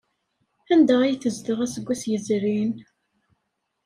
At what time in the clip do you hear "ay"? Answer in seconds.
1.01-1.13